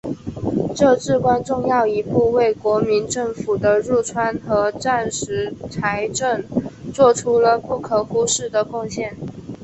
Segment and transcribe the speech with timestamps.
[0.75, 6.43] 这至关重要一步为国民政府的入川和战时财政
[6.91, 9.15] 作出了不可忽视的贡献。